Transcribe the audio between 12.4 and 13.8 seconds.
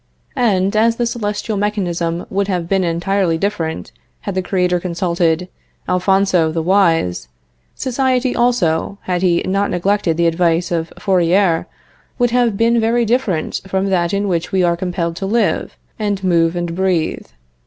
been very different